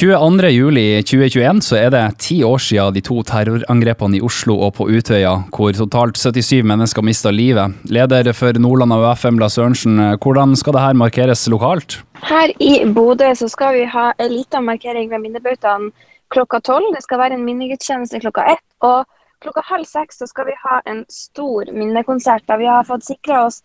[0.00, 5.34] 22.07.2021 så er det ti år siden de to terrorangrepene i Oslo og på Utøya,
[5.52, 7.74] hvor totalt 77 mennesker mista livet.
[7.84, 11.98] Leder for Nordland og UFM, Lars Sørensen, hvordan skal dette markeres lokalt?
[12.24, 15.90] Her i Bodø så skal vi ha en liten markering ved minnebautaen
[16.32, 16.88] klokka tolv.
[16.96, 18.64] Det skal være en minnegudstjeneste klokka ett.
[18.80, 19.04] Og
[19.44, 23.42] klokka halv seks så skal vi ha en stor minnekonsert der vi har fått sikra
[23.50, 23.60] oss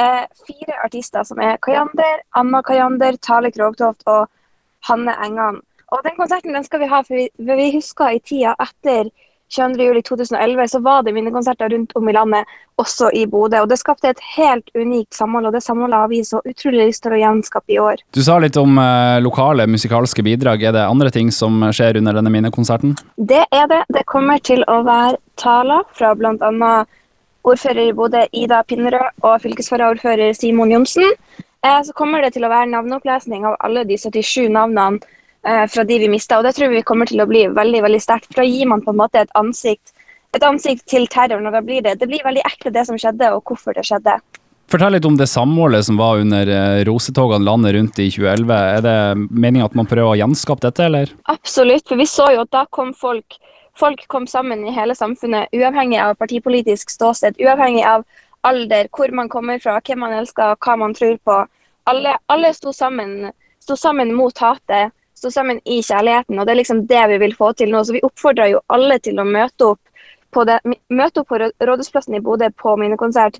[0.00, 4.32] eh, fire artister som er Kajander, Anna Kajander, Tale Krogtoft og
[4.88, 5.60] Hanne Engan.
[5.92, 9.10] Og Den konserten den skal vi ha, for vi, for vi husker i tida etter
[9.52, 12.44] 22.07.2011 så var det minnekonserter rundt om i landet,
[12.76, 13.60] også i Bodø.
[13.62, 17.04] Og Det skapte et helt unikt samhold, og det samholdet har vi så utrolig lyst
[17.04, 18.02] til å gjenskape i år.
[18.16, 20.62] Du sa litt om eh, lokale musikalske bidrag.
[20.62, 22.96] Er det andre ting som skjer under denne minnekonserten?
[23.16, 23.84] Det er det.
[23.94, 26.74] Det kommer til å være taler fra bl.a.
[27.44, 31.14] ordfører i Bodø Ida Pinnerød og fylkesvaraordfører Simon Johnsen.
[31.38, 35.04] Eh, så kommer det til å være navneopplesning av alle de 77 navnene
[35.44, 36.38] fra de vi mista.
[36.38, 38.30] Og det tror vi kommer til å bli veldig veldig sterkt.
[38.30, 39.92] For da gir man på en måte et ansikt,
[40.34, 41.46] et ansikt til terroren.
[41.46, 44.16] og da blir det, det blir veldig ekte det som skjedde, og hvorfor det skjedde.
[44.72, 48.54] Fortell litt om det samholdet som var under eh, rosetogene landet rundt i 2011.
[48.78, 48.96] Er det
[49.28, 51.12] meninga at man prøver å gjenskape dette, eller?
[51.30, 53.40] Absolutt, for vi så jo at da kom folk
[53.74, 58.04] Folk kom sammen i hele samfunnet, uavhengig av partipolitisk ståsted, uavhengig av
[58.46, 61.40] alder, hvor man kommer fra, hvem man elsker, hva man tror på.
[61.90, 66.38] Alle, alle sto, sammen, sto sammen mot hatet, stå sammen i kjærligheten.
[66.38, 67.82] og Det er liksom det vi vil få til nå.
[67.84, 69.80] Så Vi oppfordrer jo alle til å møte opp
[70.34, 70.60] på, det,
[70.90, 73.38] møte opp på Rådhusplassen i Bodø på minnekonsert,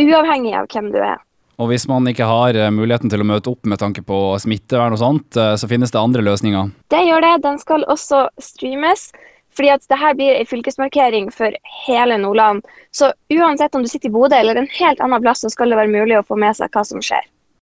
[0.00, 1.22] uavhengig av hvem du er.
[1.62, 4.96] Og Hvis man ikke har eh, muligheten til å møte opp med tanke på smittevern,
[4.96, 6.72] og sånt, eh, så finnes det andre løsninger?
[6.90, 7.34] Det gjør det.
[7.46, 9.12] Den skal også streames.
[9.54, 11.54] Fordi at det her blir en fylkesmarkering for
[11.86, 12.64] hele Nordland.
[12.90, 15.78] Så uansett om du sitter i Bodø eller en helt annen plass, så skal det
[15.78, 17.22] være mulig å få med seg hva som skjer.